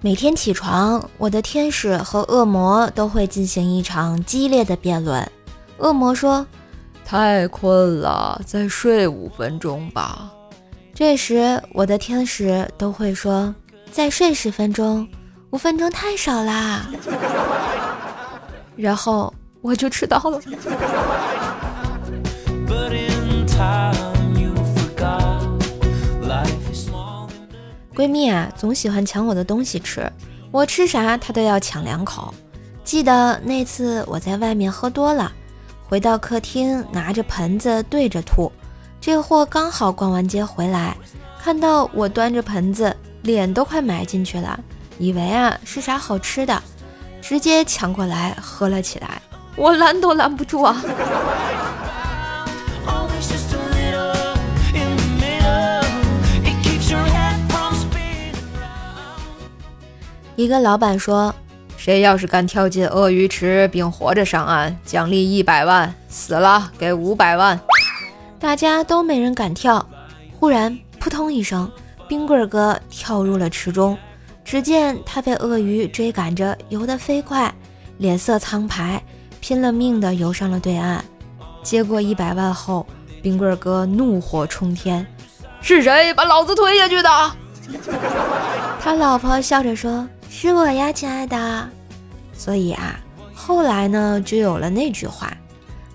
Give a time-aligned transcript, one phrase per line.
[0.00, 5.28] 每天起床，我的天使和恶魔都会进行一场激烈的辩论。
[5.78, 6.46] 恶魔说
[7.04, 10.30] ：“太困了，再睡五分钟吧。”
[10.94, 13.52] 这时，我的天使都会说
[13.90, 15.06] ：“再睡十分钟，
[15.50, 16.86] 五分钟太少啦。”
[18.76, 20.40] 然后我就迟到了。
[27.98, 30.08] 闺蜜啊，总喜欢抢我的东西吃，
[30.52, 32.32] 我吃啥她都要抢两口。
[32.84, 35.32] 记得那次我在外面喝多了，
[35.88, 38.52] 回到客厅拿着盆子对着吐，
[39.00, 40.96] 这货刚好逛完街回来，
[41.42, 44.60] 看到我端着盆子，脸都快埋进去了，
[44.96, 46.62] 以为啊是啥好吃的，
[47.20, 49.20] 直接抢过来喝了起来，
[49.56, 50.80] 我拦都拦不住啊。
[60.38, 61.34] 一个老板说
[61.76, 67.58] ：“谁要是敢跳进鳄鱼池并活着上岸，奖励一百万；死了给五百万。”
[68.38, 69.84] 大家都没人敢跳。
[70.38, 71.68] 忽然，扑通一声，
[72.06, 73.98] 冰棍哥跳入了池中。
[74.44, 77.52] 只见他被鳄鱼追赶着，游得飞快，
[77.96, 79.02] 脸色苍白，
[79.40, 81.04] 拼了命地游上了对岸。
[81.64, 82.86] 接过一百万后，
[83.20, 85.04] 冰棍哥怒火冲天
[85.60, 87.10] ：“是谁把老子推下去的？”
[88.80, 90.08] 他老婆笑着说。
[90.40, 91.68] 是我呀，亲爱的。
[92.32, 93.00] 所以啊，
[93.34, 95.36] 后来呢，就有了那句话：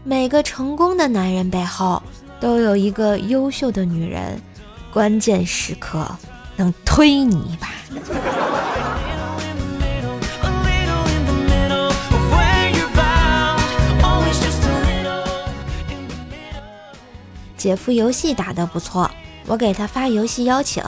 [0.04, 2.04] 每个成功的男人背后
[2.42, 4.38] 都有一个优秀的女人，
[4.92, 6.06] 关键时刻
[6.58, 7.70] 能推你一把。
[17.56, 19.10] 姐夫游戏打得不错，
[19.48, 20.84] 我给他发游戏邀请。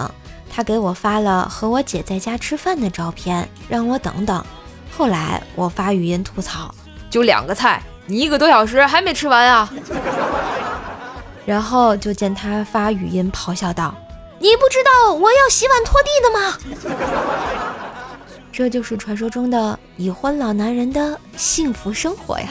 [0.56, 4.42] 他给我发了和我姐在家吃饭的照片，让我等等。
[4.90, 6.74] 后来我发语音吐槽，
[7.10, 9.70] 就两个菜，你一个多小时还没吃完啊！
[11.46, 13.94] 然后就见他发语音咆哮道
[14.40, 16.58] ：“你不知道我要洗碗拖地的吗？”
[18.50, 22.48] 这就是传说中的已婚老男人的幸福生活呀。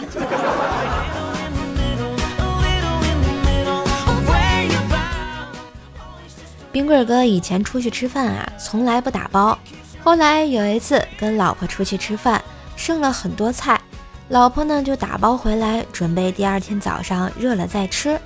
[6.75, 9.57] 冰棍哥以前出去吃饭啊，从来不打包。
[10.03, 12.43] 后来有一次跟老婆出去吃饭，
[12.75, 13.81] 剩了很多菜，
[14.29, 18.21] 老婆呢就打包回来，准备第二天早上热了再吃。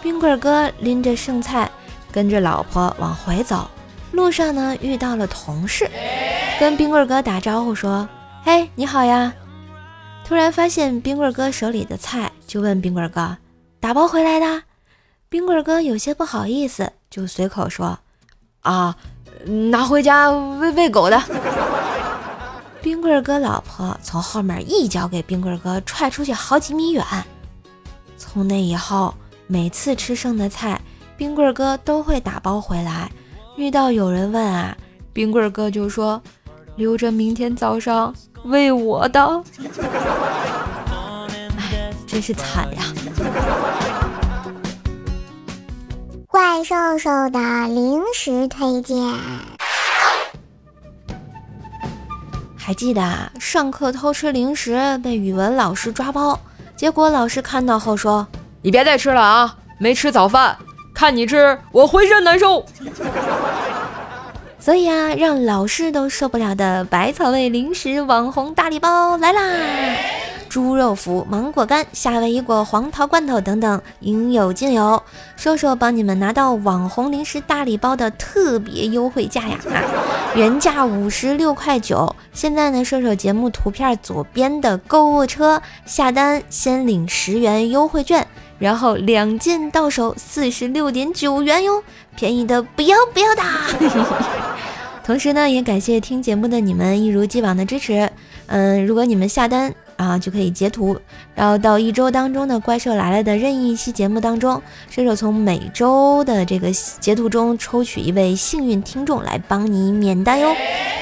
[0.00, 1.68] 冰棍哥拎着剩菜，
[2.12, 3.68] 跟着老婆往回走，
[4.12, 5.90] 路上呢遇到了同事，
[6.60, 8.08] 跟冰棍哥打招呼说
[8.46, 9.34] ：“嘿，你好呀。”
[10.24, 13.36] 突然发现冰棍哥手里的菜，就问冰棍哥
[13.80, 14.62] ：“打包回来的？”
[15.28, 16.92] 冰棍哥有些不好意思。
[17.10, 17.98] 就随口说
[18.62, 18.96] ：“啊，
[19.70, 21.20] 拿回家喂喂狗的。”
[22.80, 27.04] 冰棍哥老婆从后面一脚给冰棍哥踹出去好几米远。
[28.16, 29.14] 从那以后，
[29.46, 30.80] 每次吃剩的菜，
[31.16, 33.10] 冰棍哥都会打包回来。
[33.56, 34.76] 遇到有人问啊，
[35.12, 36.22] 冰棍哥就说
[36.76, 38.14] ：“留着明天早上
[38.44, 39.42] 喂我的。”
[41.58, 42.82] 哎，真是惨呀！
[46.50, 47.38] 怪兽兽的
[47.68, 48.96] 零食推荐。
[52.56, 56.40] 还记得上课偷吃零食被语文老师抓包，
[56.74, 58.26] 结果老师看到后说
[58.64, 60.56] ：“你别再吃了啊，没吃早饭，
[60.94, 62.64] 看你吃我浑身难受。
[64.58, 69.42] ”所以啊，让老师都受不了的百草味零食网红大礼包来啦！
[70.48, 75.02] 猪肉脯、芒果干、夏威夷果、黄桃罐头等等，应有尽有。
[75.36, 79.58] 说说帮你们拿到网红零食大礼包的特别优惠价呀！
[80.34, 88.26] 原价五十六块九，现在呢，说说节目图片左边的购物车下单先领十元优惠券，
[88.58, 91.82] 然后两件到手四十六点九元哟，
[92.16, 93.42] 便宜的不要不要的。
[95.04, 98.10] 同时呢，也感谢听节目的你们一如既往的支持。
[98.46, 99.74] 嗯，如果你们下单。
[99.98, 100.96] 啊，就可以截图，
[101.34, 110.54] 然后到一周当中的《怪兽来了》的任意一期节目当中，射手从每周的这个截图中抽取一位幸运听众来帮你免单哟。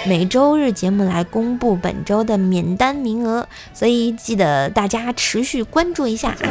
[0.06, 6.48] 每周日节目来公布本周的免单名额，所以记得大家持续关注一下啊。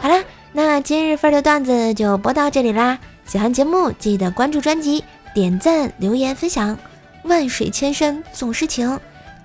[0.00, 2.98] 好了，那今日份的段子就播到这里啦。
[3.24, 6.76] 喜欢节目记得关注专辑、点赞、留言、分享。
[7.22, 8.98] 万水千山总是情。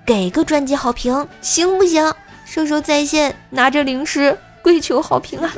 [0.06, 2.14] 给个专辑好评行不行？
[2.44, 5.52] 瘦瘦在线拿着零食跪求好评啊！